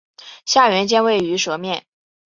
[0.47, 1.85] 下原尖位于舌面。